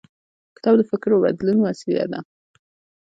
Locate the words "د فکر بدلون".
0.77-1.57